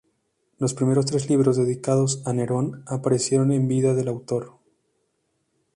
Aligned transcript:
Los 0.57 0.73
primeros 0.73 1.05
tres 1.05 1.29
libros, 1.29 1.57
dedicados 1.57 2.23
a 2.25 2.33
Nerón, 2.33 2.81
aparecieron 2.87 3.51
en 3.51 3.67
vida 3.67 3.93
del 3.93 4.07
autor. 4.07 4.53